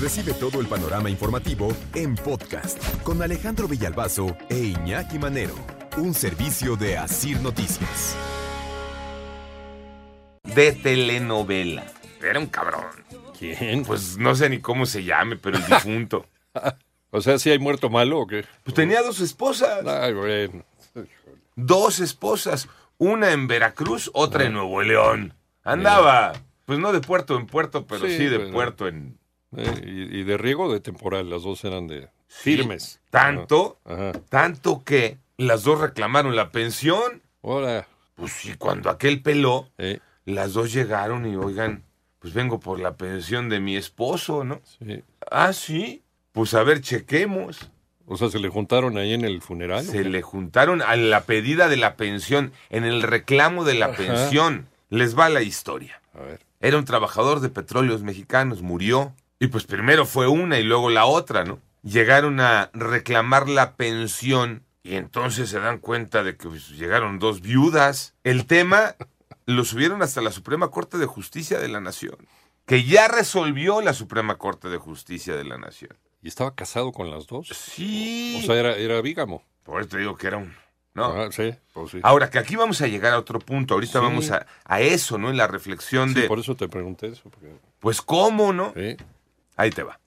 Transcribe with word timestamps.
Recibe 0.00 0.32
todo 0.32 0.60
el 0.60 0.68
panorama 0.68 1.10
informativo 1.10 1.74
en 1.92 2.14
podcast 2.14 2.80
con 3.02 3.20
Alejandro 3.20 3.66
Villalbazo 3.66 4.36
e 4.48 4.56
Iñaki 4.56 5.18
Manero, 5.18 5.56
un 5.96 6.14
servicio 6.14 6.76
de 6.76 6.96
Asir 6.96 7.40
Noticias. 7.40 8.16
De 10.44 10.70
telenovela. 10.72 11.84
Era 12.22 12.38
un 12.38 12.46
cabrón. 12.46 12.84
¿Quién? 13.36 13.84
Pues 13.84 14.16
no 14.18 14.36
sé 14.36 14.48
ni 14.48 14.60
cómo 14.60 14.86
se 14.86 15.02
llame, 15.02 15.36
pero 15.36 15.56
el 15.56 15.66
difunto. 15.66 16.26
O 17.10 17.22
sea, 17.22 17.38
si 17.38 17.48
hay 17.48 17.58
muerto 17.58 17.88
malo 17.88 18.18
o 18.20 18.26
qué? 18.26 18.44
Pues 18.64 18.74
tenía 18.74 19.00
dos 19.00 19.20
esposas. 19.20 19.86
Ay, 19.86 20.12
bueno. 20.12 20.62
Dos 21.56 22.00
esposas. 22.00 22.68
Una 22.98 23.32
en 23.32 23.46
Veracruz, 23.46 24.10
otra 24.12 24.44
en 24.44 24.52
Nuevo 24.52 24.82
León. 24.82 25.32
Andaba, 25.64 26.34
pues 26.66 26.78
no 26.78 26.92
de 26.92 27.00
puerto 27.00 27.38
en 27.38 27.46
puerto, 27.46 27.86
pero 27.86 28.06
sí, 28.06 28.14
Sí, 28.14 28.26
de 28.26 28.40
puerto 28.50 28.88
en... 28.88 29.18
Eh, 29.56 29.82
y, 29.84 30.20
y 30.20 30.24
de 30.24 30.36
riego 30.36 30.64
o 30.64 30.72
de 30.72 30.80
temporal, 30.80 31.30
las 31.30 31.42
dos 31.42 31.64
eran 31.64 31.86
de 31.86 32.08
firmes. 32.26 33.00
Tanto, 33.10 33.78
Ajá. 33.84 34.12
tanto 34.28 34.82
que 34.84 35.18
las 35.36 35.62
dos 35.64 35.80
reclamaron 35.80 36.36
la 36.36 36.50
pensión. 36.50 37.22
Ahora, 37.42 37.86
Pues 38.14 38.32
sí, 38.32 38.54
cuando 38.58 38.90
aquel 38.90 39.22
peló, 39.22 39.68
eh, 39.78 40.00
las 40.24 40.52
dos 40.52 40.72
llegaron 40.72 41.26
y 41.26 41.36
oigan, 41.36 41.84
pues 42.18 42.34
vengo 42.34 42.60
por 42.60 42.78
la 42.80 42.96
pensión 42.96 43.48
de 43.48 43.60
mi 43.60 43.76
esposo, 43.76 44.44
¿no? 44.44 44.60
sí. 44.84 45.02
Ah, 45.30 45.52
sí. 45.52 46.02
Pues 46.32 46.54
a 46.54 46.62
ver, 46.62 46.80
chequemos. 46.82 47.70
O 48.06 48.16
sea, 48.16 48.28
se 48.30 48.38
le 48.38 48.48
juntaron 48.48 48.96
ahí 48.96 49.12
en 49.14 49.24
el 49.24 49.40
funeral. 49.42 49.80
¿o 49.86 49.90
Se 49.90 50.04
le 50.04 50.22
juntaron 50.22 50.82
a 50.82 50.96
la 50.96 51.24
pedida 51.24 51.68
de 51.68 51.76
la 51.76 51.96
pensión, 51.96 52.52
en 52.70 52.84
el 52.84 53.02
reclamo 53.02 53.64
de 53.64 53.74
la 53.74 53.86
Ajá. 53.86 53.96
pensión. 53.96 54.68
Les 54.90 55.18
va 55.18 55.28
la 55.28 55.42
historia. 55.42 56.00
A 56.14 56.22
ver. 56.22 56.40
Era 56.60 56.78
un 56.78 56.84
trabajador 56.84 57.40
de 57.40 57.48
petróleos 57.50 58.02
mexicanos, 58.02 58.62
murió. 58.62 59.14
Y 59.40 59.48
pues 59.48 59.64
primero 59.64 60.04
fue 60.06 60.26
una 60.28 60.58
y 60.58 60.64
luego 60.64 60.90
la 60.90 61.06
otra, 61.06 61.44
¿no? 61.44 61.60
Llegaron 61.82 62.40
a 62.40 62.70
reclamar 62.72 63.48
la 63.48 63.76
pensión 63.76 64.64
y 64.82 64.96
entonces 64.96 65.48
se 65.48 65.60
dan 65.60 65.78
cuenta 65.78 66.22
de 66.24 66.36
que 66.36 66.48
pues, 66.48 66.70
llegaron 66.70 67.18
dos 67.18 67.40
viudas. 67.40 68.14
El 68.24 68.46
tema 68.46 68.96
lo 69.46 69.64
subieron 69.64 70.02
hasta 70.02 70.20
la 70.20 70.32
Suprema 70.32 70.68
Corte 70.70 70.98
de 70.98 71.06
Justicia 71.06 71.58
de 71.58 71.68
la 71.68 71.80
Nación, 71.80 72.16
que 72.66 72.84
ya 72.84 73.06
resolvió 73.08 73.80
la 73.80 73.92
Suprema 73.94 74.36
Corte 74.38 74.68
de 74.68 74.78
Justicia 74.78 75.36
de 75.36 75.44
la 75.44 75.56
Nación. 75.56 75.96
¿Y 76.20 76.28
estaba 76.28 76.54
casado 76.54 76.90
con 76.90 77.10
las 77.10 77.26
dos? 77.28 77.48
Sí. 77.48 78.40
O 78.42 78.46
sea, 78.46 78.56
era, 78.56 78.74
era 78.76 79.00
bígamo. 79.00 79.44
Por 79.62 79.80
eso 79.80 79.90
te 79.90 79.98
digo 79.98 80.16
que 80.16 80.26
era 80.26 80.38
un... 80.38 80.52
No. 80.94 81.12
Ah, 81.12 81.28
sí, 81.30 81.54
pues 81.74 81.92
sí. 81.92 82.00
Ahora, 82.02 82.28
que 82.28 82.40
aquí 82.40 82.56
vamos 82.56 82.80
a 82.82 82.88
llegar 82.88 83.12
a 83.12 83.18
otro 83.20 83.38
punto. 83.38 83.74
Ahorita 83.74 84.00
Sí. 84.00 84.04
vamos 84.04 84.30
a, 84.32 84.46
a 84.64 84.80
eso, 84.80 85.16
¿no? 85.16 85.30
En 85.30 85.36
la 85.36 85.46
reflexión 85.46 86.12
de, 86.12 86.22
por 86.26 86.40
eso 86.40 86.56
te 86.56 86.66
pregunté 86.68 87.06
eso. 87.06 87.22
porque- 87.30 87.52
pues, 87.78 88.02
¿cómo, 88.02 88.52
no? 88.52 88.72
sí. 88.74 88.96
Ahí 89.58 89.70
te 89.70 89.82
va. 89.82 90.00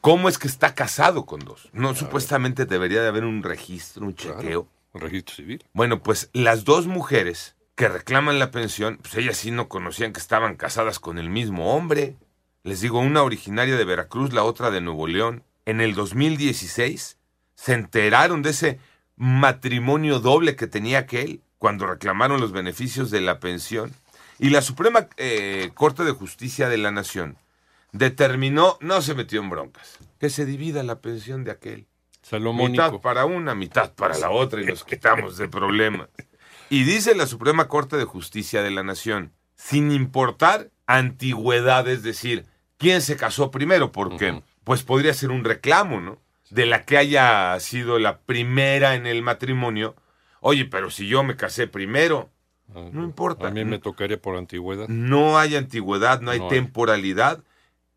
¿Cómo 0.00 0.28
es 0.28 0.38
que 0.38 0.48
está 0.48 0.74
casado 0.74 1.26
con 1.26 1.40
dos? 1.40 1.68
No, 1.72 1.94
supuestamente 1.94 2.64
debería 2.64 3.02
de 3.02 3.08
haber 3.08 3.24
un 3.24 3.42
registro, 3.42 4.06
un 4.06 4.12
Claro. 4.12 4.40
chequeo. 4.40 4.68
Un 4.92 5.00
registro 5.00 5.34
civil. 5.34 5.64
Bueno, 5.72 6.02
pues 6.02 6.30
las 6.32 6.64
dos 6.64 6.86
mujeres 6.86 7.56
que 7.74 7.88
reclaman 7.88 8.38
la 8.38 8.50
pensión, 8.52 8.98
pues 9.02 9.14
ellas 9.16 9.36
sí 9.36 9.50
no 9.50 9.68
conocían 9.68 10.12
que 10.12 10.20
estaban 10.20 10.54
casadas 10.56 11.00
con 11.00 11.18
el 11.18 11.28
mismo 11.28 11.74
hombre. 11.74 12.16
Les 12.62 12.80
digo, 12.80 13.00
una 13.00 13.22
originaria 13.22 13.76
de 13.76 13.84
Veracruz, 13.84 14.32
la 14.32 14.44
otra 14.44 14.70
de 14.70 14.80
Nuevo 14.80 15.06
León. 15.08 15.42
En 15.66 15.80
el 15.80 15.94
2016 15.94 17.18
se 17.56 17.72
enteraron 17.72 18.42
de 18.42 18.50
ese 18.50 18.78
matrimonio 19.16 20.20
doble 20.20 20.54
que 20.54 20.66
tenía 20.66 20.98
aquel 21.00 21.40
cuando 21.58 21.86
reclamaron 21.86 22.40
los 22.40 22.52
beneficios 22.52 23.10
de 23.10 23.20
la 23.22 23.40
pensión. 23.40 23.92
Y 24.38 24.50
la 24.50 24.62
Suprema 24.62 25.08
eh, 25.16 25.70
Corte 25.74 26.04
de 26.04 26.12
Justicia 26.12 26.68
de 26.68 26.78
la 26.78 26.90
Nación 26.92 27.36
determinó, 27.94 28.76
no 28.80 29.00
se 29.00 29.14
metió 29.14 29.40
en 29.40 29.48
broncas, 29.48 29.98
que 30.18 30.28
se 30.28 30.44
divida 30.44 30.82
la 30.82 31.00
pensión 31.00 31.44
de 31.44 31.52
aquel. 31.52 31.78
Mitad 31.78 32.30
Salomónico. 32.30 33.00
para 33.00 33.24
una, 33.24 33.54
mitad 33.54 33.92
para 33.94 34.18
la 34.18 34.30
otra 34.30 34.60
y 34.60 34.66
nos 34.66 34.84
quitamos 34.84 35.38
de 35.38 35.48
problemas. 35.48 36.08
Y 36.70 36.84
dice 36.84 37.14
la 37.14 37.26
Suprema 37.26 37.68
Corte 37.68 37.96
de 37.96 38.04
Justicia 38.04 38.62
de 38.62 38.70
la 38.70 38.82
Nación, 38.82 39.32
sin 39.54 39.92
importar 39.92 40.70
antigüedad, 40.86 41.86
es 41.88 42.02
decir, 42.02 42.46
quién 42.78 43.00
se 43.00 43.16
casó 43.16 43.50
primero, 43.50 43.92
porque 43.92 44.42
pues 44.64 44.82
podría 44.82 45.14
ser 45.14 45.30
un 45.30 45.44
reclamo, 45.44 46.00
¿no? 46.00 46.18
De 46.50 46.66
la 46.66 46.84
que 46.84 46.98
haya 46.98 47.58
sido 47.60 47.98
la 47.98 48.18
primera 48.18 48.94
en 48.94 49.06
el 49.06 49.22
matrimonio. 49.22 49.94
Oye, 50.40 50.64
pero 50.64 50.90
si 50.90 51.06
yo 51.06 51.22
me 51.22 51.36
casé 51.36 51.66
primero, 51.66 52.30
Ah, 52.74 52.88
no 52.92 53.04
importa. 53.04 53.48
A 53.48 53.50
mí 53.50 53.64
me 53.64 53.78
tocaría 53.78 54.20
por 54.20 54.36
antigüedad. 54.36 54.88
no 54.88 55.38
hay 55.38 55.54
antigüedad, 55.54 56.22
no 56.22 56.30
hay 56.30 56.38
No 56.38 56.48
hay. 56.48 56.50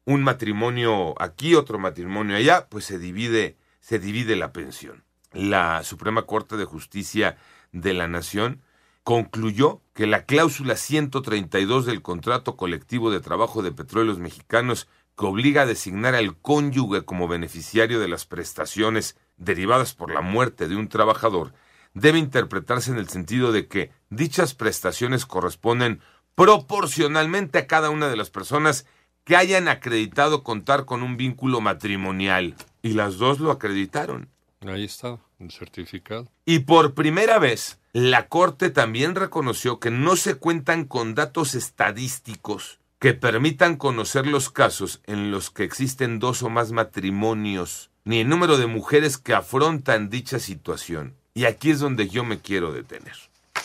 Un 0.07 0.23
matrimonio 0.23 1.21
aquí, 1.21 1.53
otro 1.53 1.79
matrimonio 1.79 2.37
allá, 2.37 2.69
pues 2.69 2.85
se 2.85 2.97
divide, 2.97 3.57
se 3.81 3.99
divide 3.99 4.37
la 4.37 4.53
pensión. 4.53 5.03
La 5.33 5.83
Suprema 5.83 6.21
Corte 6.21 6.55
de 6.55 6.63
Justicia 6.63 7.35
de 7.73 7.93
la 7.93 8.07
Nación 8.07 8.61
concluyó 9.03 9.81
que 9.93 10.07
la 10.07 10.23
cláusula 10.23 10.77
132 10.77 11.85
del 11.85 12.01
contrato 12.01 12.55
colectivo 12.55 13.11
de 13.11 13.19
trabajo 13.19 13.61
de 13.61 13.73
petróleos 13.73 14.17
mexicanos 14.17 14.87
que 15.17 15.25
obliga 15.25 15.63
a 15.63 15.65
designar 15.65 16.15
al 16.15 16.37
cónyuge 16.37 17.03
como 17.03 17.27
beneficiario 17.27 17.99
de 17.99 18.07
las 18.07 18.25
prestaciones 18.25 19.17
derivadas 19.35 19.93
por 19.93 20.13
la 20.13 20.21
muerte 20.21 20.69
de 20.69 20.77
un 20.77 20.87
trabajador 20.87 21.51
debe 21.93 22.17
interpretarse 22.17 22.91
en 22.91 22.97
el 22.97 23.09
sentido 23.09 23.51
de 23.51 23.67
que 23.67 23.91
dichas 24.09 24.53
prestaciones 24.53 25.25
corresponden 25.25 25.99
proporcionalmente 26.33 27.57
a 27.57 27.67
cada 27.67 27.89
una 27.89 28.07
de 28.07 28.15
las 28.15 28.29
personas 28.29 28.85
que 29.27 29.35
hayan 29.35 29.67
acreditado 29.67 30.41
contar 30.41 30.85
con 30.85 31.03
un 31.03 31.17
vínculo 31.17 31.59
matrimonial. 31.59 32.55
Y 32.81 32.93
las 32.93 33.17
dos 33.17 33.41
lo 33.41 33.51
acreditaron. 33.51 34.29
Ahí 34.65 34.85
está, 34.85 35.19
el 35.37 35.51
certificado. 35.51 36.29
Y 36.45 36.59
por 36.59 36.93
primera 36.93 37.37
vez, 37.37 37.77
la 37.91 38.29
Corte 38.29 38.69
también 38.69 39.15
reconoció 39.15 39.81
que 39.81 39.91
no 39.91 40.15
se 40.15 40.35
cuentan 40.35 40.85
con 40.85 41.13
datos 41.13 41.55
estadísticos 41.55 42.79
que 42.99 43.13
permitan 43.13 43.75
conocer 43.75 44.25
los 44.25 44.49
casos 44.49 45.01
en 45.05 45.29
los 45.29 45.51
que 45.51 45.65
existen 45.65 46.19
dos 46.19 46.41
o 46.41 46.49
más 46.49 46.71
matrimonios, 46.71 47.91
ni 48.05 48.21
el 48.21 48.29
número 48.29 48.57
de 48.57 48.67
mujeres 48.67 49.17
que 49.17 49.33
afrontan 49.33 50.09
dicha 50.09 50.39
situación. 50.39 51.15
Y 51.33 51.43
aquí 51.43 51.69
es 51.71 51.79
donde 51.79 52.07
yo 52.07 52.23
me 52.23 52.39
quiero 52.39 52.71
detener. 52.71 53.15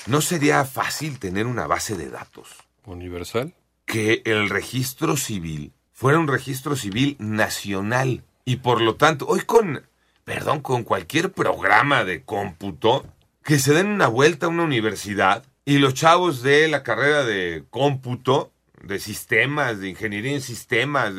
¿No 0.08 0.20
sería 0.22 0.64
fácil 0.64 1.20
tener 1.20 1.46
una 1.46 1.68
base 1.68 1.96
de 1.96 2.10
datos? 2.10 2.48
Universal. 2.84 3.54
Que 3.92 4.22
el 4.24 4.48
registro 4.48 5.18
civil 5.18 5.74
fuera 5.92 6.18
un 6.18 6.26
registro 6.26 6.76
civil 6.76 7.14
nacional 7.18 8.24
y 8.46 8.56
por 8.56 8.80
lo 8.80 8.94
tanto, 8.96 9.26
hoy 9.26 9.40
con, 9.40 9.82
perdón, 10.24 10.62
con 10.62 10.82
cualquier 10.82 11.30
programa 11.30 12.02
de 12.02 12.22
cómputo, 12.22 13.06
que 13.44 13.58
se 13.58 13.74
den 13.74 13.88
una 13.88 14.06
vuelta 14.06 14.46
a 14.46 14.48
una 14.48 14.62
universidad 14.62 15.44
y 15.66 15.76
los 15.76 15.92
chavos 15.92 16.42
de 16.42 16.68
la 16.68 16.82
carrera 16.82 17.24
de 17.24 17.64
cómputo, 17.68 18.50
de 18.82 18.98
sistemas, 18.98 19.78
de 19.78 19.90
ingeniería 19.90 20.32
en 20.32 20.40
sistemas, 20.40 21.12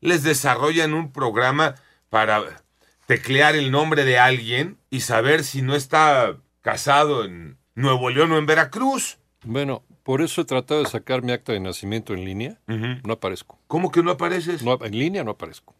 les 0.00 0.22
desarrollan 0.22 0.94
un 0.94 1.10
programa 1.10 1.74
para 2.08 2.62
teclear 3.06 3.56
el 3.56 3.72
nombre 3.72 4.04
de 4.04 4.20
alguien 4.20 4.78
y 4.90 5.00
saber 5.00 5.42
si 5.42 5.60
no 5.60 5.74
está 5.74 6.36
casado 6.60 7.24
en 7.24 7.58
Nuevo 7.74 8.10
León 8.10 8.30
o 8.30 8.38
en 8.38 8.46
Veracruz. 8.46 9.18
Bueno, 9.42 9.82
por 10.02 10.22
eso 10.22 10.40
he 10.40 10.44
tratado 10.44 10.82
de 10.82 10.88
sacar 10.90 11.22
mi 11.22 11.32
acta 11.32 11.52
de 11.52 11.60
nacimiento 11.60 12.12
en 12.14 12.24
línea. 12.24 12.58
No 12.66 13.12
aparezco. 13.14 13.58
¿Cómo 13.66 13.90
que 13.90 14.02
no 14.02 14.10
apareces? 14.10 14.62
No, 14.62 14.78
en 14.82 14.98
línea 14.98 15.24
no 15.24 15.32
aparezco. 15.32 15.74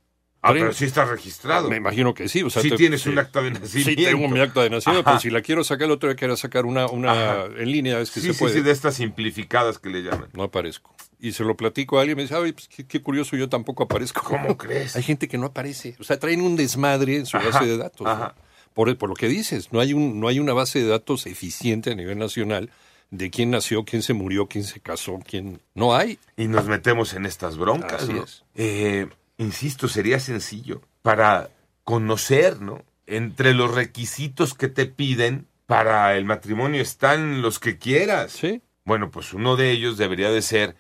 Ah, 0.45 0.51
Tren- 0.51 0.61
pero 0.61 0.73
sí 0.73 0.87
estás 0.87 1.09
registrado. 1.09 1.71
Me 1.71 1.77
imagino 1.77 2.15
que 2.15 2.29
sí. 2.29 2.43
O 2.43 2.51
sea, 2.51 2.63
sí 2.63 2.71
te- 2.71 2.77
tienes 2.77 3.03
sí. 3.03 3.11
un 3.11 3.19
acta 3.21 3.41
de 3.43 3.53
nacimiento. 3.53 3.91
Sí, 3.91 3.97
tengo 3.97 4.29
mi 4.29 4.41
acta 4.41 4.63
de 4.63 4.71
nacimiento, 4.71 5.05
pero 5.05 5.21
si 5.21 5.31
la 5.31 5.41
quiero 5.41 5.63
sacar, 5.63 5.85
el 5.85 5.93
otro 5.93 6.09
día 6.09 6.17
quería 6.17 6.37
sacar 6.37 6.67
una, 6.67 6.87
una 6.89 7.13
Ajá. 7.13 7.45
en 7.59 7.71
línea, 7.71 8.01
es 8.01 8.11
que 8.11 8.21
Sí, 8.21 8.27
se 8.29 8.33
sí, 8.35 8.39
puede. 8.41 8.55
sí, 8.55 8.61
de 8.63 8.73
estas 8.73 8.97
simplificadas 8.97 9.79
que 9.79 9.89
le 9.91 10.03
llaman. 10.03 10.29
No 10.33 10.43
aparezco. 10.43 10.97
Y 11.21 11.31
se 11.31 11.45
lo 11.45 11.57
platico 11.57 11.99
a 11.99 12.01
alguien 12.01 12.17
y 12.17 12.17
me 12.17 12.23
dice, 12.23 12.35
ay, 12.35 12.51
pues 12.53 12.67
qué, 12.67 12.85
qué 12.85 13.01
curioso, 13.01 13.37
yo 13.37 13.49
tampoco 13.49 13.85
aparezco. 13.85 14.21
¿Cómo 14.25 14.57
crees? 14.59 14.97
Hay 14.97 15.05
gente 15.05 15.29
que 15.29 15.39
no 15.39 15.47
aparece. 15.47 15.95
O 16.01 16.05
sea, 16.05 16.19
traen 16.19 16.41
un 16.41 16.57
desmadre 16.57 17.17
en 17.19 17.27
su 17.27 17.37
Ajá, 17.37 17.51
base 17.51 17.67
de 17.67 17.77
datos. 17.79 18.05
¿no? 18.05 18.11
ajá. 18.11 18.35
Por, 18.75 18.97
por 18.99 19.11
lo 19.11 19.15
que 19.15 19.29
dices, 19.29 19.69
no 19.73 19.79
hay, 19.79 19.93
un, 19.93 20.19
no 20.19 20.27
hay 20.27 20.41
una 20.41 20.55
base 20.55 20.81
de 20.81 20.87
datos 20.89 21.27
eficiente 21.27 21.93
a 21.93 21.95
nivel 21.95 22.19
nacional 22.19 22.69
de 23.13 23.31
quién 23.31 23.51
nació, 23.51 23.85
quién 23.85 24.03
se 24.03 24.15
murió, 24.15 24.49
quién 24.49 24.65
se 24.65 24.81
casó, 24.81 25.21
quién... 25.25 25.61
No 25.75 25.95
hay. 25.95 26.19
Y 26.37 26.49
nos 26.49 26.67
metemos 26.67 27.13
en 27.15 27.27
estas 27.27 27.57
broncas, 27.59 28.03
Así 28.03 28.13
¿no? 28.15 28.25
es. 28.25 28.43
Eh, 28.57 29.07
insisto, 29.39 29.87
sería 29.87 30.19
sencillo 30.19 30.81
para 31.03 31.51
conocer, 31.85 32.61
¿no? 32.61 32.83
Entre 33.07 33.53
los 33.55 33.73
requisitos 33.75 34.55
que 34.55 34.69
te 34.69 34.87
piden 34.87 35.47
para 35.67 36.17
el 36.17 36.25
matrimonio 36.25 36.81
están 36.81 37.43
los 37.43 37.59
que 37.61 37.77
quieras. 37.79 38.33
Sí. 38.33 38.63
Bueno, 38.85 39.11
pues 39.11 39.33
uno 39.35 39.57
de 39.57 39.71
ellos 39.73 39.99
debería 39.99 40.31
de 40.31 40.41
ser 40.43 40.75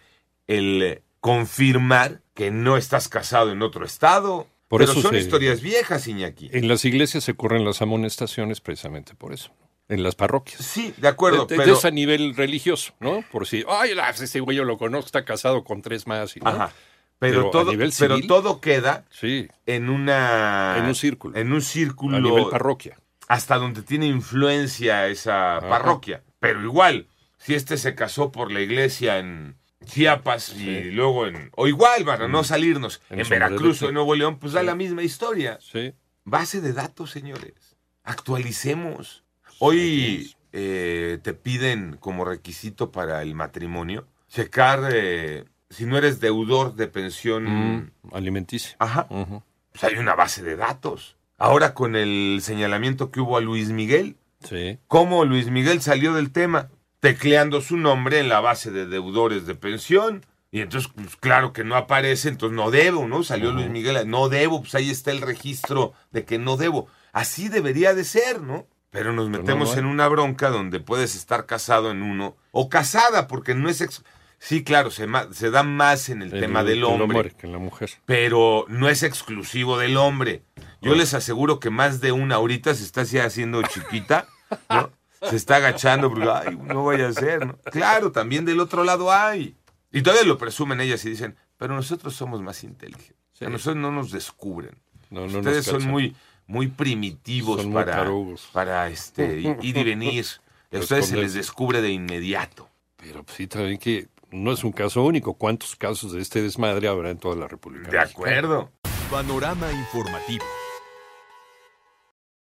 el 0.47 0.83
eh, 0.83 1.03
confirmar 1.21 2.23
que 2.35 2.51
no 2.51 2.77
estás 2.79 3.09
casado 3.09 3.53
en 3.53 3.61
otro 3.63 3.85
estado. 3.85 4.47
Por 4.69 4.81
Pero 4.81 4.93
eso 4.93 5.03
son 5.03 5.13
se- 5.13 5.19
historias 5.21 5.61
viejas, 5.61 6.09
Iñaki. 6.09 6.49
En 6.53 6.67
las 6.67 6.85
iglesias 6.87 7.25
se 7.25 7.35
corren 7.35 7.65
las 7.65 7.83
amonestaciones 7.83 8.63
precisamente 8.63 9.15
por 9.15 9.35
eso. 9.35 9.51
En 9.93 10.03
las 10.03 10.15
parroquias. 10.15 10.65
Sí, 10.65 10.95
de 10.97 11.09
acuerdo, 11.09 11.47
De- 11.47 11.57
de- 11.57 11.63
pero... 11.63 11.77
Es 11.77 11.85
a 11.85 11.91
nivel 11.91 12.35
religioso, 12.35 12.95
¿no? 13.01 13.23
Por 13.31 13.47
si, 13.47 13.65
ay, 13.69 13.91
ese 14.21 14.41
güey 14.41 14.57
yo 14.57 14.65
lo 14.65 14.79
conozco, 14.79 15.07
está 15.07 15.25
casado 15.25 15.65
con 15.65 15.83
tres 15.83 16.07
más. 16.07 16.37
y 16.37 16.41
¿no? 16.41 16.49
Ajá. 16.49 16.73
Pero, 17.19 17.51
todo, 17.51 17.73
pero 17.99 18.21
todo 18.27 18.61
queda 18.61 19.05
Sí, 19.11 19.49
en 19.67 19.91
una... 19.91 20.75
En 20.79 20.87
un 20.87 20.95
círculo. 20.97 21.37
En 21.39 21.53
un 21.53 21.63
círculo... 21.63 22.17
a 22.17 22.21
nivel 22.21 22.49
parroquia. 22.51 22.99
hasta 23.29 23.59
donde 23.59 23.83
tiene 23.83 24.07
influencia 24.07 25.07
esa 25.09 25.59
Ajá. 25.59 25.69
parroquia. 25.69 26.23
Pero 26.41 26.61
igual, 26.63 27.07
si 27.39 27.55
este 27.55 27.77
se 27.77 27.95
casó 27.95 28.33
por 28.33 28.51
la 28.51 28.61
iglesia 28.61 29.19
en 29.19 29.57
Chiapas 29.85 30.55
y 30.57 30.91
luego 30.91 31.27
en... 31.27 31.51
O 31.55 31.69
igual, 31.69 32.05
para 32.05 32.27
no 32.29 32.43
salirnos, 32.45 33.01
En. 33.11 33.29
Veracruz 33.29 33.83
o 33.83 33.89
en 33.89 33.95
Nuevo 33.95 34.15
León, 34.17 34.39
pues 34.39 34.53
da 34.55 34.61
Sí. 34.61 34.67
la 34.67 34.75
misma 34.75 35.03
historia. 35.03 35.59
Sí. 35.61 35.93
Base 36.25 36.61
de 36.61 36.73
datos, 36.73 37.11
señores. 37.11 37.77
Actualicemos. 38.05 39.23
Hoy 39.59 40.35
eh, 40.53 41.19
te 41.23 41.35
piden 41.35 41.97
como 42.01 42.25
requisito 42.25 42.91
para 42.91 43.23
el 43.23 43.35
matrimonio 43.35 44.07
checar 44.29 44.89
eh, 44.93 45.45
si 45.71 45.85
no 45.87 45.97
eres 45.99 46.21
deudor 46.21 46.75
de 46.75 46.89
pensión. 46.89 47.45
Mm, 47.45 47.91
alimenticia. 48.13 48.77
Ajá. 48.79 49.07
Pues 49.09 49.85
hay 49.85 49.95
una 49.97 50.15
base 50.15 50.43
de 50.43 50.57
datos. 50.57 51.17
Ahora 51.39 51.75
con 51.75 51.97
el 51.97 52.41
señalamiento 52.43 53.11
que 53.11 53.21
hubo 53.21 53.37
a 53.37 53.41
Luis 53.41 53.69
Miguel, 53.71 54.17
Sí. 54.45 54.79
cómo 54.89 55.25
Luis 55.25 55.49
Miguel 55.51 55.81
salió 55.83 56.15
del 56.15 56.33
tema, 56.33 56.69
tecleando 57.01 57.61
su 57.61 57.77
nombre 57.77 58.19
en 58.19 58.29
la 58.29 58.41
base 58.41 58.71
de 58.71 58.87
deudores 58.87 59.47
de 59.47 59.55
pensión. 59.55 60.25
Y 60.51 60.61
entonces, 60.61 60.91
pues 60.95 61.17
claro 61.17 61.53
que 61.53 61.65
no 61.65 61.77
aparece, 61.77 62.29
entonces 62.29 62.55
no 62.57 62.71
debo, 62.71 63.09
¿no? 63.09 63.23
Salió 63.25 63.53
Luis 63.53 63.71
Miguel, 63.71 64.09
no 64.11 64.29
debo, 64.29 64.61
pues 64.61 64.75
ahí 64.75 64.91
está 64.91 65.11
el 65.11 65.21
registro 65.23 65.95
de 66.11 66.25
que 66.25 66.39
no 66.39 66.57
debo. 66.57 66.89
Así 67.13 67.49
debería 67.49 67.95
de 67.95 68.05
ser, 68.05 68.43
¿no? 68.43 68.67
Pero 68.93 69.13
nos 69.13 69.29
no 69.31 69.39
metemos 69.39 69.77
en 69.77 69.87
una 69.87 70.07
bronca 70.07 70.51
donde 70.51 70.79
puedes 70.79 71.17
estar 71.17 71.47
casado 71.47 71.91
en 71.91 72.03
uno, 72.03 72.37
o 72.53 72.69
casada, 72.69 73.27
porque 73.27 73.55
no 73.57 73.69
es... 73.69 73.81
ex- 73.81 74.05
Sí, 74.39 74.65
claro, 74.65 74.91
se, 74.91 75.07
da 75.51 75.63
más 75.63 76.09
en 76.09 76.21
el, 76.21 76.35
El- 76.35 76.41
tema 76.41 76.63
del 76.65 76.79
el 76.79 76.85
hombre 76.85 77.31
que 77.31 77.47
en 77.47 77.53
la 77.53 77.59
mujer. 77.59 77.91
pero 78.07 78.65
no 78.69 78.89
es 78.89 79.05
exclusivo 79.05 79.79
del 79.79 79.97
hombre. 79.97 80.43
Yo 80.81 80.97
les 80.97 81.15
aseguro 81.15 81.61
que 81.61 81.71
más 81.71 82.01
de 82.01 82.11
una 82.11 82.35
ahorita 82.35 82.75
se 82.75 82.83
está 82.83 83.03
así 83.03 83.19
haciendo 83.21 83.63
chiquita, 83.63 84.27
¿no? 84.69 84.91
Se 85.31 85.37
está 85.37 85.57
agachando 85.57 86.11
porque, 86.11 86.29
ay, 86.29 86.57
no 86.57 86.85
vaya 86.85 87.07
a 87.07 87.13
ser, 87.13 87.47
¿no? 87.47 87.57
Claro, 87.71 88.11
también 88.11 88.45
del 88.45 88.59
otro 88.59 88.83
lado 88.83 89.13
hay. 89.13 89.55
Y 89.93 90.03
todavía 90.03 90.27
lo 90.27 90.39
presumen 90.39 90.81
ellas 90.81 91.05
y 91.05 91.11
dicen, 91.11 91.37
pero 91.57 91.77
nosotros 91.77 92.13
somos 92.17 92.43
más 92.43 92.65
inteligentes. 92.65 93.15
Sí. 93.35 93.45
A 93.45 93.49
nosotros 93.49 93.77
no 93.77 93.93
nos 93.93 94.11
descubren. 94.11 94.77
No, 95.09 95.21
no 95.21 95.27
nos 95.29 95.37
Ustedes 95.37 95.67
son 95.67 95.85
muy, 95.87 96.17
muy 96.47 96.69
primitivos 96.69 97.63
Son 97.63 97.73
para, 97.73 98.05
para 98.53 98.89
este, 98.89 99.41
ir 99.41 99.57
y 99.61 99.73
venir. 99.85 100.27
A 100.73 100.79
ustedes 100.79 101.07
se 101.07 101.17
les 101.17 101.35
descubre 101.35 101.83
de 101.83 101.91
inmediato. 101.91 102.69
Pero 102.97 103.23
pues, 103.25 103.37
sí, 103.37 103.47
también 103.47 103.79
que 103.79 104.09
no 104.31 104.53
es 104.53 104.65
un 104.65 104.73
caso 104.73 105.03
único. 105.03 105.35
¿Cuántos 105.35 105.77
casos 105.77 106.13
de 106.13 106.21
este 106.23 106.41
desmadre 106.41 106.89
habrá 106.89 107.11
en 107.11 107.19
toda 107.19 107.37
la 107.37 107.47
República? 107.47 107.91
De 107.91 107.99
Mexicana? 107.99 108.11
acuerdo. 108.11 108.71
Panorama 109.11 109.71
informativo. 109.71 110.45